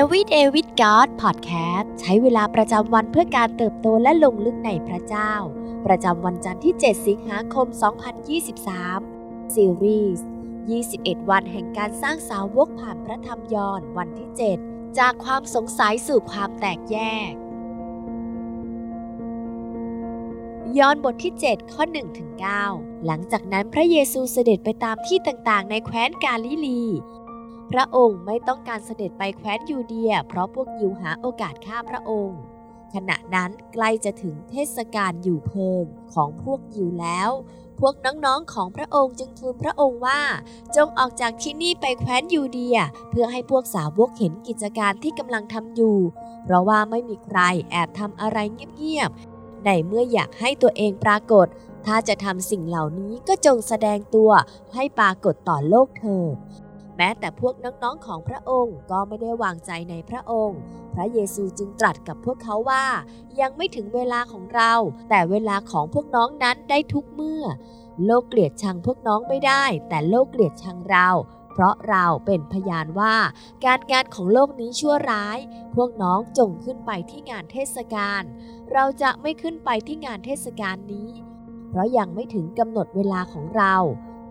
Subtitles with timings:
[0.00, 5.32] Everyday with God Podcast ใช้เวลาประจำวันเพื่อการเติบโตและลงลึกในพระเจ้า
[5.86, 7.66] ประจำวันจันทร์ที่ 7 สิงหาคม
[8.80, 10.26] 2023 ซีรีส์
[10.76, 14.30] 21 วันแห่งการสร้างสาวกผ่านพระธรรมยอนวันที่
[14.64, 16.98] 7 จากความสงสัยสู่ความแตกแย
[17.30, 17.32] ก
[20.78, 22.30] ยอนบทที่ 7 ข้อ1ถึง
[22.68, 26.82] 9หลังจากนั้นพระเยซูเสด็จไปตามที่ต่างๆ ในแคว้นกาลิลี
[27.72, 32.40] พระองค์ไม่ต้องการเสด็จไปแคว้นยูเดีย เพราะพวกยิวหาโอกาสฆ่าพระองค์
[32.94, 35.84] ขณะนั้นใกล้จะถึงเทศกาลอยู่เพิง
[36.14, 37.30] ของพวกยิวแล้ว
[37.80, 40.20] พวกน้องๆของพระองค์จึงทูลพระองค์ว่า
[40.76, 42.78] จงออกจากที่นี่ไปแคว้นยูเดีย
[43.10, 45.98] เพื่อให้พวกสาวกเห็นกิจการที่กำลังทำอยู่
[46.44, 47.38] เพราะว่าไม่มีใคร
[47.70, 48.38] แอบทำอะไร
[48.76, 51.46] เงียบๆในเมื่ออยากให้ตัวเองปรากฏ
[51.86, 54.30] ถ้าจะทำสิ่งเหล่านี้ก็จงแสดงตัว
[54.74, 56.36] ให้ปรากฏต่อโลกเถิด
[56.96, 60.60] แม้แต่พวกน้องๆของพระองค์ก็ไม่ได้วางใจในพระองค์
[60.94, 62.84] พระเยซูจึงตรัสกับพวกเขาว่า
[63.40, 64.72] ยังไม่ถึงเวลาของเรา
[65.10, 67.44] แต่เวลาของพวกน้องนั้นได้ทุกเมื่อ
[68.04, 71.08] โลกเกลียดชังพวกน้องไม่ได้ แต่โลกเกลียดชังเรา
[71.52, 73.16] เพราะเราเป็นพยานว่า
[73.64, 75.38] การงานของโลกนี้ชั่วร้าย
[75.74, 78.22] พวกน้องจงขึ้นไปที่งานเทศกาล
[78.72, 81.08] เราจะไม่ขึ้นไปที่งานเทศกาลนี้
[81.68, 83.74] เพราะยังไม่ถึงกำหนดเวลาของเรา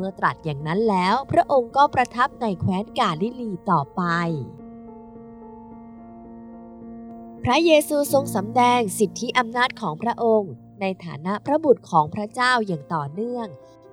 [0.00, 4.02] มื่อตรัสอย่างนั้นแล้ว พระองค์ก็ประทับในแคว้นกาลิลีต่อไป
[7.44, 13.46] พระเยซูทรงสำแดงสิทธิอำนาจของพระองค์ ในฐานะพระบุตรของพระเจ้าอย่างต่อเนื่อง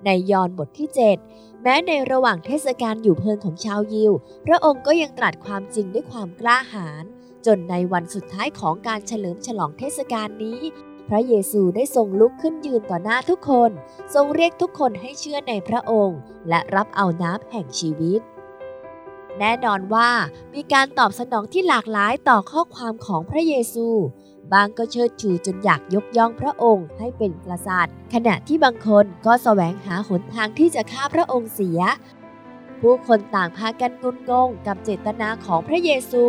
[0.05, 0.89] ในยอห์นบทที่
[1.25, 4.11] 7 แม้ในระหว่างเทศกาลอยู่เพลินของชาวยิว
[4.45, 7.03] พระองค์ก็ยังตรัสความจริงด้วยความกล้าหาญ
[7.45, 10.59] จนในวันสุดท้ายของการเฉลิมฉลองเทศกาลนี้
[11.07, 13.71] พระเยซูได้ทรงลุกขึ้นยืนต่อหน้าทุกคน
[14.13, 16.19] ทรงเรียกทุกคนให้เชื่อในพระองค์
[16.49, 18.21] และรับเอาน้ำแห่งชีวิต
[19.39, 20.09] แน่นอนว่า
[20.53, 23.87] มีการตอบสนองที่หลากหลายต่อข้อความของพระเยซู
[24.53, 31.79] บางก็เชิดชูจนอยากยกย่องพระองค์ให้เป็นกษัตริย์ ขณะที่บางคนก็แสวงหาหนทางที่จะฆ่าพระองค์เสีย
[32.81, 36.23] ผู้คนต่างพากันงุนงงกับเจตนาของพระเยซู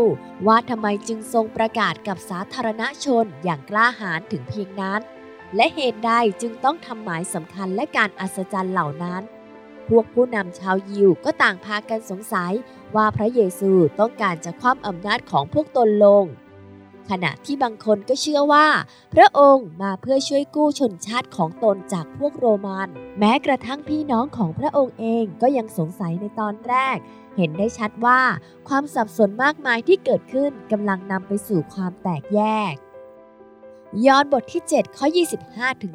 [0.46, 5.00] ว่าทำไมจึงทรงประกาศกับสาธารณชนอย่างกล้าหาญถึงเพียงนั้น
[5.56, 9.22] และเหตุใดจึงต้องทำหมายสำคัญและการอัศจรรย์เหล่านั้น
[9.88, 12.52] พวกผู้นำชาวยิวก็ต่างพากันสงสัย
[12.96, 13.70] ว่าพระเยซู
[14.00, 16.24] ต้องการจะคว่ำอำนาจของพวกตนลง
[17.10, 18.68] ขณะที่บางคนก็เชื่อว่า
[19.14, 22.88] พระองค์มาเพื่อช่วยกู้ชนชาติของตนจากพวกโรมัน
[23.18, 26.96] แม้กระทั่งพี่น้องของพระองค์เองก็ยังสงสัยในตอนแรก
[27.36, 28.20] เห็นได้ชัดว่า
[28.68, 32.40] ความสับสนมากมายที่เกิดขึ้นกำลังนำไปสู่ความแตกแย
[32.72, 32.74] ก
[34.06, 35.06] ย้อนบทที่ 7 ข้อ
[35.44, 35.94] 25ถึง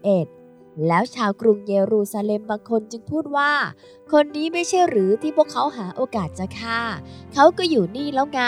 [0.00, 0.49] 31
[0.86, 3.52] แล้วชาวกรุงเยรูซาเล็มบางคนจึงพูดว่า
[4.12, 6.80] คนนี้ไม่ใช่หรือที่พวกเขาหาโอกาสจะฆ่า
[7.34, 8.40] เขาก็อยู่นี่แล้วไง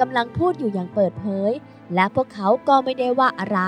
[0.00, 1.52] กำลังพูดอยู่อย่างเปิดเผย
[1.94, 3.60] และพวกเขาก็ไม่ได้ว่าอะไร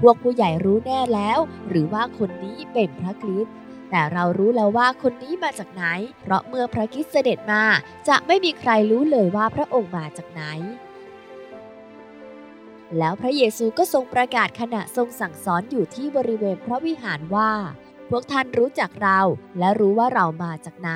[0.00, 3.54] พวกผู้ใหญ่รู้แน่แล้ว หรือว่าคนนี้เป็นพระคริสต์
[3.90, 5.82] แต่เรารู้แล้วว่าคนนี้มาจากไหน
[6.22, 7.62] เพราะเมื่อพระคริสต์เสด็จมา
[8.08, 10.42] จะไม่มีใครรู้เลยว่าพระองค์มาจากไหน
[12.98, 17.52] แล้วพระเยซูก็ทรงประกาศขณะทรงสั่งสอนอยู่ที่บริเวณพระวิหารว่า
[18.10, 19.20] พวกท่านรู้จักเรา
[19.58, 20.90] และรู้ว่าเรามาจากไหน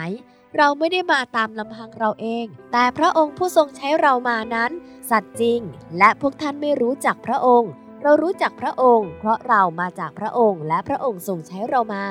[0.56, 4.70] เราไม่ได้มาตามลำพังเราเอง แต่พระองค์ผู้ทรงใช้เรามานั้น
[5.10, 5.60] สัตย์จริง
[5.98, 7.70] และพวกท่านไม่รู้จักพระองค์
[8.02, 12.04] เรารู้จักพระองค์ เพราะเรามาจากพระองค์ และพระองค์ทรงใช้เรามา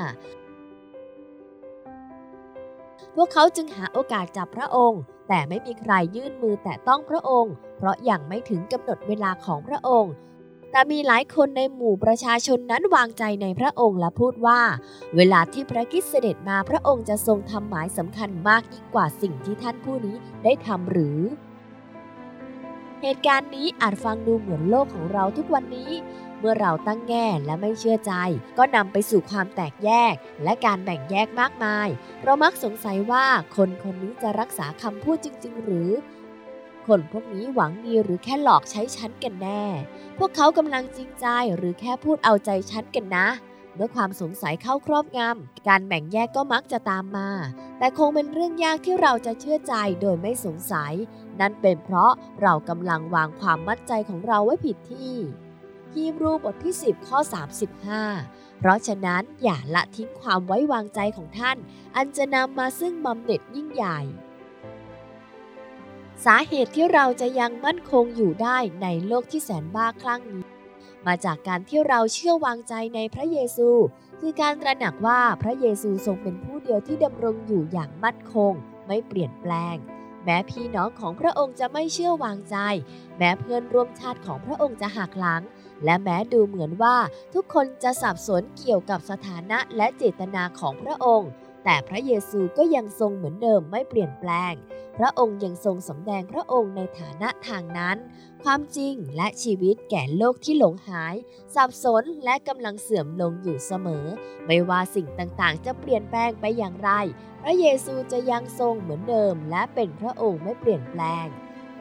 [3.15, 10.13] พวกเขาจึงหาโอกาสจับพระองค์ แต่ไม่มีใครยื่นมือแตะต้องพระองค์ เพราะยังไม่ถึงกำหนดเวลาของพระองค์
[10.71, 14.61] แต่มีหลายคนในหมู่ประชาชนนั้นวางใจในพระองค์และพูดว่า
[15.15, 21.19] เวลาที่พระคริสต์เสด็จมาพระองค์จะทรงทำหมายสำคัญมากยิ่งกว่าสิ่งที่ท่านผู้นี้ได้ทำหรือ
[23.01, 25.89] เหตุการณ์นี้อาจฟังดูเหมือนโลกของเราทุกวันนี้
[26.39, 28.13] เมื่อเราตั้งแง่และไม่เชื่อใจ
[28.57, 31.87] ก็นำไปสู่ความแตกแยก และการแบ่งแยกมากมาย
[32.23, 35.91] เรามักสงสัยว่าคนคนนี้จะรักษาคำพูดจริง ๆ หรือ
[36.87, 39.63] คนพวกนี้หวังดีหรือแค่หลอกใช้ฉันกันแน่
[40.17, 43.27] พวกเขากำลังจริงใจหรือแค่พูดเอาใจฉันกันนะ
[43.75, 47.29] เมื่อความสงสัยเข้าครอบงำการแบ่งแยกก็มักจะตามมา
[47.79, 50.93] แต่คงเป็นเรื่องยากที่เราจะเชื่อใจโดยไม่สงสัย
[51.39, 52.11] นั่นเป็นเพราะ
[52.41, 55.15] เรากำลังวางความมั่นใจของเราไว้ผิดที่
[55.95, 57.19] ฮีบรูบทที่ 10 ข้อ
[57.89, 61.57] 35 เพราะฉะนั้นอย่าละทิ้งความไว้วางใจของท่าน
[61.95, 63.99] อันจะนำมาซึ่งบำเหน็จยิ่งใหญ่
[66.25, 70.43] สาเหตุที่เราจะยังมั่นคงอยู่ได้ในโลกที่แสนบ้าคลั่งนี้
[71.05, 73.69] มาจากการที่เราเชื่อวางใจในพระเยซู
[74.19, 78.53] คือการตระหนักว่าพระเยซูทรงเป็นผู้เดียวที่ดำรงอยู่อย่างมั่นคง
[78.87, 79.77] ไม่เปลี่ยนแปลง
[80.23, 82.57] แม้พี่น้องของพระองค์จะไม่เชื่อวางใจ
[83.17, 85.41] แม้เพื่อนร่วมชาติของพระองค์จะหักหลัง
[85.83, 86.97] และแม้ดูเหมือนว่า
[87.33, 91.31] ทุกคนจะสับสนเกี่ยวกับสถานะและเจตนาของพระองค์
[91.65, 94.53] แต่พระเยซูก็ยังทรงเหมือนเดิมไม่เปลี่ยนแปลง
[94.97, 97.97] พระองค์ยังทรงสำแดงพระองค์ในฐานะทางนั้น
[98.43, 101.15] ความจริงและชีวิตแก่โลกที่หลงหาย
[101.55, 104.05] สับสนและกำลังเสื่อมลงอยู่เสมอ
[104.45, 106.89] ไม่ว่าสิ่งต่างๆ จะเปลี่ยนแปลงไปอย่างไร
[107.43, 111.27] พระเยซูจะยังทรงเหมือนเดิม และเป็นพระองค์ไม่เปลี่ยนแปลง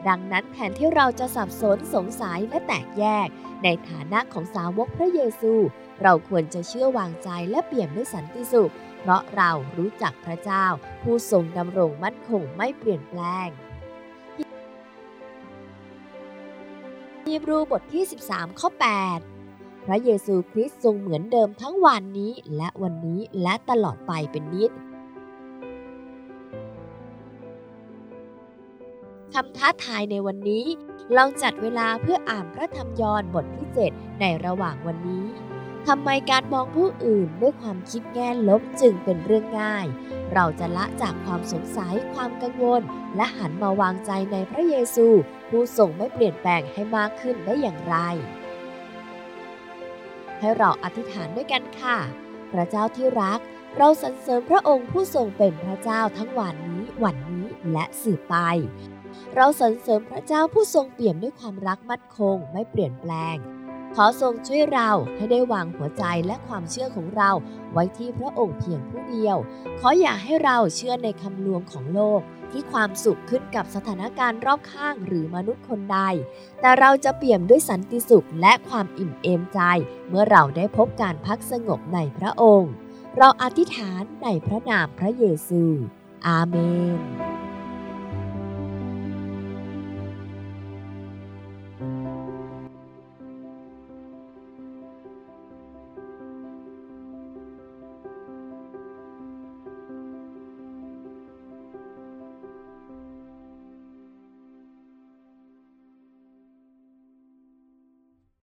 [0.07, 3.27] ดังนั้นแทนที่เราจะสับสนสงสัยและแตกแยก
[3.63, 5.53] ในฐานะของสาวกพระเยซู
[6.01, 10.65] เราควรจะเชื่อวางใจและเปี่ยมด้วยสันติสุข เพราะเรารู้จักพระเจ้า
[11.01, 13.49] ผู้ทรงดำรงมั่นคงไม่เปลี่ยนแปลง
[17.25, 18.69] ฮีบรูบทที่ 13 ข้อ
[19.27, 24.71] 8 พระเยซูคริสต์ทรงเหมือนเดิมทั้งวันนี้ และวันนี้และตลอดไปเป็นนิจ
[29.35, 30.65] คำท้าทายในวันนี้
[31.15, 35.25] ลองจัดเวลาเพื่ออ่านพระธรรมยอห์นบทที่ 7 ในระหว่างวันนี้
[35.87, 39.85] ทำไมการมองผู้อื่นด้วยความคิดแง่ลบจึงเป็นเรื่องง่าย
[40.33, 42.81] เราจะละจากความสงสัยความกังวล
[43.15, 45.07] และหันมาวางใจในพระเยซู
[45.49, 47.95] ผู้ทรงไม่เปลี่ยนแปลงให้มากขึ้นได้อย่างไร
[50.39, 51.97] ให้เราอธิษฐานด้วยกันค่ะ
[52.51, 53.39] พระเจ้าที่รัก
[53.77, 58.37] เราสรรเสริญพระองค์ผู้ทรงเป็นพระเจ้าทั้งวันนี้วันนี้และสืบไป
[59.35, 63.37] เราสรรเสริญพระเจ้าผู้ทรงเปี่ยมด้วยความรักมั่นคงไม่เปลี่ยนแปลง
[63.95, 67.31] ขอทรงช่วยเราให้ได้วางหัวใจและความเชื่อของเรา
[67.73, 69.37] ไว้ที่พระองค์เพียงผู้เดียว
[69.79, 72.21] ขออย่าให้เราเชื่อในคำลวงของโลก
[72.51, 75.99] ที่ความสุขขึ้นกับสถานการณ์รอบข้างหรือมนุษย์คนใด
[76.61, 79.59] แต่เราจะเปี่ยมด้วยสันติสุขและความอิ่มเอมใจ
[80.09, 82.71] เมื่อเราได้พบการพักสงบในพระองค์
[83.17, 85.63] เราอธิษฐานในพระนามพระเยซู
[86.27, 86.55] อาเม
[86.97, 87.34] น